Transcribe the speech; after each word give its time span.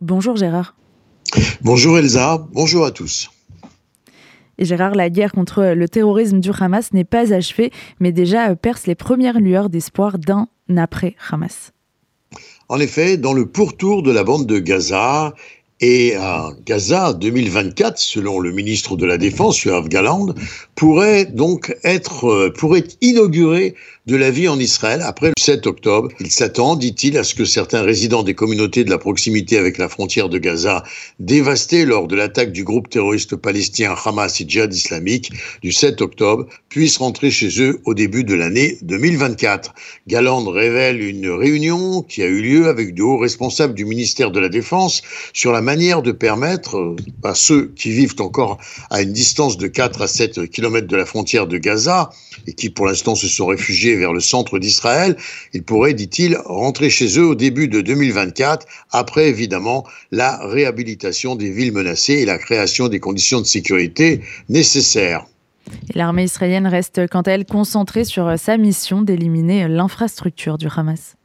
Bonjour 0.00 0.36
Gérard. 0.36 0.74
Bonjour 1.60 1.98
Elsa, 1.98 2.46
bonjour 2.52 2.84
à 2.84 2.90
tous. 2.90 3.30
Et 4.58 4.64
Gérard, 4.64 4.94
la 4.94 5.10
guerre 5.10 5.32
contre 5.32 5.74
le 5.76 5.88
terrorisme 5.88 6.40
du 6.40 6.50
Hamas 6.58 6.92
n'est 6.92 7.04
pas 7.04 7.32
achevée, 7.32 7.70
mais 8.00 8.10
déjà 8.10 8.54
perce 8.56 8.86
les 8.86 8.94
premières 8.94 9.38
lueurs 9.38 9.68
d'espoir 9.68 10.18
d'un 10.18 10.48
après-Hamas. 10.76 11.72
En 12.68 12.80
effet, 12.80 13.16
dans 13.16 13.32
le 13.32 13.46
pourtour 13.46 14.02
de 14.02 14.10
la 14.10 14.24
bande 14.24 14.46
de 14.46 14.58
Gaza, 14.58 15.34
et 15.82 16.14
à 16.14 16.52
Gaza 16.64 17.12
2024, 17.12 17.98
selon 17.98 18.38
le 18.38 18.52
ministre 18.52 18.96
de 18.96 19.04
la 19.04 19.18
Défense, 19.18 19.64
Yoav 19.64 19.88
Galand, 19.88 20.32
pourrait 20.76 21.26
donc 21.26 21.76
être, 21.82 22.26
euh, 22.26 22.52
pourrait 22.56 22.84
inaugurer 23.00 23.74
de 24.06 24.16
la 24.16 24.30
vie 24.30 24.48
en 24.48 24.58
Israël 24.58 25.00
après 25.04 25.28
le 25.28 25.34
7 25.38 25.66
octobre. 25.66 26.08
Il 26.18 26.30
s'attend, 26.30 26.74
dit-il, 26.74 27.16
à 27.16 27.24
ce 27.24 27.34
que 27.34 27.44
certains 27.44 27.82
résidents 27.82 28.24
des 28.24 28.34
communautés 28.34 28.82
de 28.82 28.90
la 28.90 28.98
proximité 28.98 29.58
avec 29.58 29.78
la 29.78 29.88
frontière 29.88 30.28
de 30.28 30.38
Gaza, 30.38 30.82
dévastés 31.20 31.84
lors 31.84 32.08
de 32.08 32.16
l'attaque 32.16 32.50
du 32.50 32.64
groupe 32.64 32.88
terroriste 32.88 33.36
palestinien 33.36 33.94
Hamas 34.04 34.40
et 34.40 34.44
Djihad 34.48 34.74
islamique 34.74 35.32
du 35.62 35.70
7 35.70 36.00
octobre, 36.00 36.46
puissent 36.68 36.96
rentrer 36.96 37.30
chez 37.30 37.62
eux 37.62 37.80
au 37.84 37.94
début 37.94 38.24
de 38.24 38.34
l'année 38.34 38.78
2024. 38.82 39.72
Galand 40.08 40.44
révèle 40.48 41.00
une 41.00 41.30
réunion 41.30 42.02
qui 42.02 42.22
a 42.22 42.26
eu 42.26 42.40
lieu 42.40 42.68
avec 42.68 42.94
de 42.94 43.02
hauts 43.02 43.18
responsables 43.18 43.74
du 43.74 43.84
ministère 43.84 44.32
de 44.32 44.40
la 44.40 44.48
Défense 44.48 45.02
sur 45.32 45.52
la 45.52 45.60
manière 45.72 46.02
de 46.02 46.12
permettre 46.12 46.76
euh, 46.76 46.96
à 47.24 47.34
ceux 47.34 47.72
qui 47.74 47.90
vivent 47.92 48.20
encore 48.20 48.58
à 48.90 49.00
une 49.00 49.12
distance 49.12 49.56
de 49.56 49.66
4 49.66 50.02
à 50.02 50.06
7 50.06 50.50
kilomètres 50.50 50.86
de 50.86 50.96
la 50.96 51.06
frontière 51.06 51.46
de 51.46 51.56
Gaza 51.56 52.10
et 52.46 52.52
qui 52.52 52.68
pour 52.68 52.86
l'instant 52.86 53.14
se 53.14 53.26
sont 53.26 53.46
réfugiés 53.46 53.96
vers 53.96 54.12
le 54.12 54.20
centre 54.20 54.58
d'Israël. 54.58 55.16
Ils 55.54 55.62
pourraient, 55.62 55.94
dit-il, 55.94 56.36
rentrer 56.44 56.90
chez 56.90 57.18
eux 57.18 57.26
au 57.26 57.34
début 57.34 57.68
de 57.68 57.80
2024, 57.80 58.66
après 58.90 59.28
évidemment 59.28 59.86
la 60.10 60.46
réhabilitation 60.46 61.36
des 61.36 61.50
villes 61.50 61.72
menacées 61.72 62.18
et 62.20 62.26
la 62.26 62.36
création 62.36 62.88
des 62.88 63.00
conditions 63.00 63.40
de 63.40 63.46
sécurité 63.46 64.20
nécessaires. 64.50 65.24
L'armée 65.94 66.24
israélienne 66.24 66.66
reste 66.66 67.08
quant 67.08 67.22
à 67.22 67.30
elle 67.30 67.46
concentrée 67.46 68.04
sur 68.04 68.38
sa 68.38 68.58
mission 68.58 69.00
d'éliminer 69.00 69.68
l'infrastructure 69.68 70.58
du 70.58 70.66
Hamas 70.76 71.16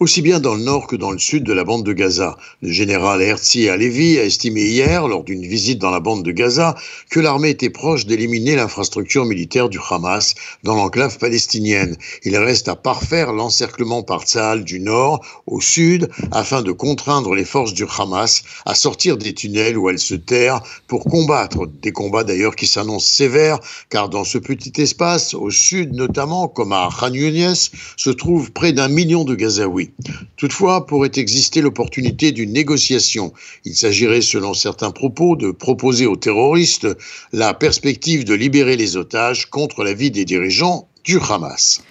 aussi 0.00 0.22
bien 0.22 0.40
dans 0.40 0.54
le 0.54 0.62
nord 0.62 0.86
que 0.86 0.96
dans 0.96 1.10
le 1.10 1.18
sud 1.18 1.44
de 1.44 1.52
la 1.52 1.62
bande 1.62 1.84
de 1.84 1.92
Gaza. 1.92 2.38
Le 2.62 2.72
général 2.72 3.20
Herzi 3.20 3.68
Alevi 3.68 4.18
a 4.18 4.24
estimé 4.24 4.62
hier, 4.62 5.06
lors 5.06 5.24
d'une 5.24 5.46
visite 5.46 5.78
dans 5.78 5.90
la 5.90 6.00
bande 6.00 6.24
de 6.24 6.32
Gaza, 6.32 6.74
que 7.10 7.20
l'armée 7.20 7.50
était 7.50 7.68
proche 7.68 8.06
d'éliminer 8.06 8.56
l'infrastructure 8.56 9.26
militaire 9.26 9.68
du 9.68 9.78
Hamas 9.90 10.34
dans 10.64 10.74
l'enclave 10.74 11.18
palestinienne. 11.18 11.96
Il 12.24 12.34
reste 12.38 12.68
à 12.68 12.76
parfaire 12.76 13.34
l'encerclement 13.34 14.02
par 14.02 14.22
Tzahal 14.22 14.64
du 14.64 14.80
nord 14.80 15.20
au 15.46 15.60
sud 15.60 16.08
afin 16.32 16.62
de 16.62 16.72
contraindre 16.72 17.34
les 17.34 17.44
forces 17.44 17.74
du 17.74 17.84
Hamas 17.98 18.42
à 18.64 18.74
sortir 18.74 19.18
des 19.18 19.34
tunnels 19.34 19.76
où 19.76 19.90
elles 19.90 19.98
se 19.98 20.14
terrent 20.14 20.62
pour 20.88 21.04
combattre. 21.04 21.66
Des 21.82 21.92
combats 21.92 22.24
d'ailleurs 22.24 22.56
qui 22.56 22.66
s'annoncent 22.66 23.06
sévères 23.06 23.58
car 23.90 24.08
dans 24.08 24.24
ce 24.24 24.38
petit 24.38 24.80
espace, 24.80 25.34
au 25.34 25.50
sud 25.50 25.92
notamment, 25.94 26.48
comme 26.48 26.72
à 26.72 26.88
Khan 26.98 27.12
Younes, 27.12 27.54
se 27.96 28.10
trouve 28.10 28.50
près 28.52 28.72
d'un 28.72 28.88
million 28.88 29.24
de 29.24 29.34
Gazaouis. 29.60 29.90
Toutefois, 30.36 30.86
pourrait 30.86 31.10
exister 31.16 31.60
l'opportunité 31.60 32.32
d'une 32.32 32.52
négociation. 32.52 33.32
Il 33.64 33.74
s'agirait, 33.74 34.22
selon 34.22 34.54
certains 34.54 34.90
propos, 34.90 35.36
de 35.36 35.50
proposer 35.50 36.06
aux 36.06 36.16
terroristes 36.16 36.88
la 37.32 37.52
perspective 37.52 38.24
de 38.24 38.34
libérer 38.34 38.76
les 38.76 38.96
otages 38.96 39.46
contre 39.46 39.84
l'avis 39.84 40.10
des 40.10 40.24
dirigeants 40.24 40.88
du 41.04 41.18
Hamas. 41.18 41.82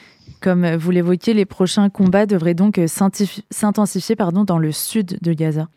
Comme 0.42 0.76
vous 0.76 0.92
l'évoquiez, 0.92 1.34
les 1.34 1.46
prochains 1.46 1.90
combats 1.90 2.26
devraient 2.26 2.54
donc 2.54 2.80
s'intensifier 2.88 4.16
dans 4.16 4.58
le 4.58 4.72
sud 4.72 5.18
de 5.22 5.34
Gaza. 5.34 5.68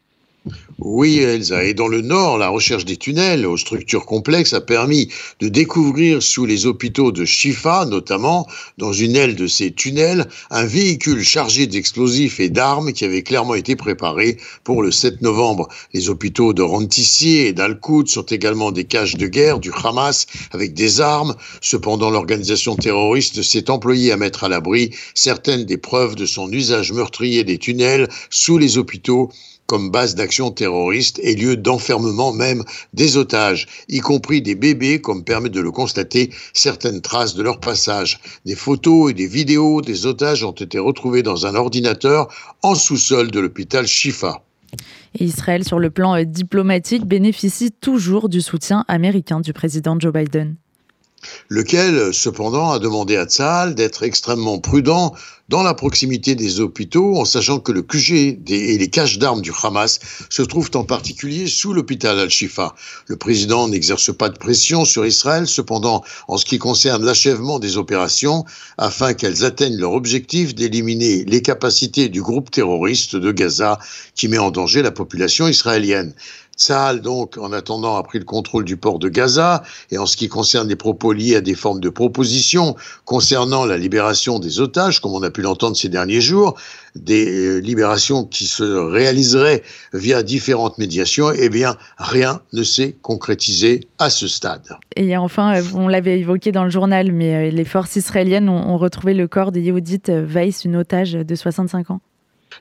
Oui, 0.78 1.18
Elsa. 1.18 1.62
Et 1.62 1.74
dans 1.74 1.86
le 1.86 2.00
nord, 2.00 2.38
la 2.38 2.48
recherche 2.48 2.84
des 2.84 2.96
tunnels 2.96 3.46
aux 3.46 3.56
structures 3.56 4.04
complexes 4.04 4.52
a 4.52 4.60
permis 4.60 5.08
de 5.38 5.48
découvrir 5.48 6.20
sous 6.20 6.44
les 6.44 6.66
hôpitaux 6.66 7.12
de 7.12 7.24
Shifa, 7.24 7.84
notamment, 7.84 8.48
dans 8.78 8.92
une 8.92 9.14
aile 9.14 9.36
de 9.36 9.46
ces 9.46 9.70
tunnels, 9.70 10.26
un 10.50 10.64
véhicule 10.64 11.22
chargé 11.22 11.68
d'explosifs 11.68 12.40
et 12.40 12.48
d'armes 12.48 12.92
qui 12.92 13.04
avait 13.04 13.22
clairement 13.22 13.54
été 13.54 13.76
préparé 13.76 14.38
pour 14.64 14.82
le 14.82 14.90
7 14.90 15.22
novembre. 15.22 15.68
Les 15.94 16.08
hôpitaux 16.08 16.52
de 16.52 16.62
Rantissier 16.62 17.46
et 17.46 17.52
d'Al-Qoud 17.52 18.08
sont 18.08 18.22
également 18.22 18.72
des 18.72 18.84
cages 18.84 19.16
de 19.16 19.28
guerre 19.28 19.60
du 19.60 19.70
Hamas 19.84 20.26
avec 20.50 20.74
des 20.74 21.00
armes. 21.00 21.36
Cependant, 21.60 22.10
l'organisation 22.10 22.74
terroriste 22.74 23.42
s'est 23.42 23.70
employée 23.70 24.10
à 24.10 24.16
mettre 24.16 24.42
à 24.42 24.48
l'abri 24.48 24.90
certaines 25.14 25.64
des 25.64 25.78
preuves 25.78 26.16
de 26.16 26.26
son 26.26 26.50
usage 26.50 26.92
meurtrier 26.92 27.44
des 27.44 27.58
tunnels 27.58 28.08
sous 28.30 28.58
les 28.58 28.78
hôpitaux 28.78 29.30
comme 29.66 29.90
base 29.90 30.14
d'action 30.14 30.50
terroriste 30.50 31.18
et 31.22 31.34
lieu 31.34 31.56
d'enfermement 31.56 32.32
même 32.32 32.62
des 32.92 33.16
otages, 33.16 33.66
y 33.88 34.00
compris 34.00 34.42
des 34.42 34.54
bébés, 34.54 35.00
comme 35.00 35.24
permet 35.24 35.48
de 35.48 35.60
le 35.60 35.70
constater 35.70 36.30
certaines 36.52 37.00
traces 37.00 37.34
de 37.34 37.42
leur 37.42 37.60
passage. 37.60 38.20
Des 38.44 38.56
photos 38.56 39.10
et 39.10 39.14
des 39.14 39.26
vidéos 39.26 39.80
des 39.80 40.06
otages 40.06 40.44
ont 40.44 40.52
été 40.52 40.78
retrouvées 40.78 41.22
dans 41.22 41.46
un 41.46 41.54
ordinateur 41.54 42.28
en 42.62 42.74
sous-sol 42.74 43.30
de 43.30 43.40
l'hôpital 43.40 43.86
Shifa. 43.86 44.42
Israël, 45.20 45.64
sur 45.64 45.78
le 45.78 45.90
plan 45.90 46.16
euh, 46.16 46.24
diplomatique, 46.24 47.04
bénéficie 47.04 47.70
toujours 47.70 48.28
du 48.28 48.40
soutien 48.40 48.84
américain 48.88 49.40
du 49.40 49.52
président 49.52 49.98
Joe 49.98 50.12
Biden 50.12 50.56
lequel, 51.48 52.12
cependant, 52.12 52.70
a 52.70 52.78
demandé 52.78 53.16
à 53.16 53.24
Tzal 53.24 53.74
d'être 53.74 54.02
extrêmement 54.02 54.58
prudent 54.58 55.14
dans 55.48 55.62
la 55.62 55.74
proximité 55.74 56.34
des 56.34 56.60
hôpitaux, 56.60 57.16
en 57.18 57.26
sachant 57.26 57.58
que 57.58 57.72
le 57.72 57.82
QG 57.82 58.40
et 58.48 58.78
les 58.78 58.88
caches 58.88 59.18
d'armes 59.18 59.42
du 59.42 59.52
Hamas 59.62 60.00
se 60.30 60.40
trouvent 60.40 60.70
en 60.74 60.84
particulier 60.84 61.46
sous 61.46 61.74
l'hôpital 61.74 62.18
Al-Shifa. 62.18 62.74
Le 63.06 63.16
président 63.16 63.68
n'exerce 63.68 64.16
pas 64.16 64.30
de 64.30 64.38
pression 64.38 64.86
sur 64.86 65.04
Israël, 65.04 65.46
cependant, 65.46 66.02
en 66.28 66.38
ce 66.38 66.46
qui 66.46 66.58
concerne 66.58 67.04
l'achèvement 67.04 67.58
des 67.58 67.76
opérations, 67.76 68.46
afin 68.78 69.12
qu'elles 69.12 69.44
atteignent 69.44 69.76
leur 69.76 69.92
objectif 69.92 70.54
d'éliminer 70.54 71.24
les 71.24 71.42
capacités 71.42 72.08
du 72.08 72.22
groupe 72.22 72.50
terroriste 72.50 73.16
de 73.16 73.30
Gaza 73.30 73.78
qui 74.14 74.28
met 74.28 74.38
en 74.38 74.50
danger 74.50 74.80
la 74.80 74.90
population 74.90 75.48
israélienne. 75.48 76.14
Tsahal, 76.62 77.00
donc, 77.00 77.38
en 77.38 77.52
attendant, 77.52 77.96
a 77.96 78.02
pris 78.02 78.18
le 78.18 78.24
contrôle 78.24 78.64
du 78.64 78.76
port 78.76 78.98
de 78.98 79.08
Gaza. 79.08 79.62
Et 79.90 79.98
en 79.98 80.06
ce 80.06 80.16
qui 80.16 80.28
concerne 80.28 80.68
les 80.68 80.76
propos 80.76 81.12
liés 81.12 81.36
à 81.36 81.40
des 81.40 81.54
formes 81.54 81.80
de 81.80 81.88
propositions 81.88 82.76
concernant 83.04 83.64
la 83.64 83.76
libération 83.76 84.38
des 84.38 84.60
otages, 84.60 85.00
comme 85.00 85.12
on 85.12 85.22
a 85.22 85.30
pu 85.30 85.42
l'entendre 85.42 85.76
ces 85.76 85.88
derniers 85.88 86.20
jours, 86.20 86.56
des 86.94 87.26
euh, 87.26 87.58
libérations 87.58 88.24
qui 88.24 88.46
se 88.46 88.62
réaliseraient 88.62 89.62
via 89.92 90.22
différentes 90.22 90.78
médiations, 90.78 91.32
eh 91.32 91.48
bien, 91.48 91.76
rien 91.98 92.40
ne 92.52 92.62
s'est 92.62 92.94
concrétisé 93.02 93.88
à 93.98 94.10
ce 94.10 94.28
stade. 94.28 94.76
Et 94.96 95.16
enfin, 95.16 95.56
euh, 95.56 95.62
on 95.74 95.88
l'avait 95.88 96.20
évoqué 96.20 96.52
dans 96.52 96.64
le 96.64 96.70
journal, 96.70 97.12
mais 97.12 97.34
euh, 97.34 97.50
les 97.50 97.64
forces 97.64 97.96
israéliennes 97.96 98.48
ont, 98.48 98.76
retrouvé 98.76 99.14
le 99.14 99.28
corps 99.28 99.52
de 99.52 99.60
Yehudit 99.60 100.02
Weiss, 100.08 100.64
une 100.64 100.76
otage 100.76 101.12
de 101.12 101.34
65 101.34 101.90
ans. 101.90 102.00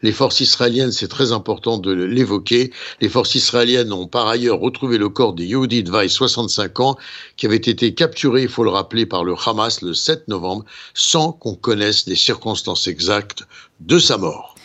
Les 0.02 0.12
forces 0.12 0.40
israéliennes, 0.40 0.91
c'est 0.91 1.07
très 1.07 1.31
important 1.31 1.78
de 1.78 1.91
l'évoquer, 1.91 2.72
les 3.02 3.09
forces 3.09 3.35
israéliennes 3.35 3.94
ont 3.94 4.07
par 4.07 4.28
ailleurs 4.28 4.59
retrouvé 4.59 4.97
le 4.97 5.09
corps 5.09 5.34
de 5.34 5.44
Yehudi 5.44 5.84
Weiss, 5.84 6.12
65 6.13 6.79
ans, 6.79 6.97
qui 7.38 7.46
avait 7.46 7.56
été 7.56 7.94
capturé, 7.94 8.44
il 8.44 8.50
faut 8.50 8.63
le 8.63 8.69
rappeler, 8.69 9.06
par 9.06 9.24
le 9.24 9.35
Hamas 9.46 9.81
le 9.81 9.94
7 9.94 10.28
novembre, 10.28 10.66
sans 10.94 11.31
qu'on 11.31 11.56
connaisse 11.56 12.07
les 12.07 12.16
circonstances 12.16 12.88
exactes 12.88 13.44
de 13.79 14.00
sa 14.00 14.18
mort. 14.18 14.56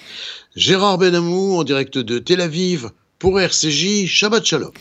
Gérard 0.55 0.99
Benamou, 0.99 1.59
en 1.59 1.65
direct 1.65 1.99
de 1.99 2.19
Tel 2.19 2.41
Aviv, 2.41 2.91
pour 3.19 3.41
RCJ, 3.41 4.07
Shabbat 4.07 4.45
Shalom. 4.45 4.73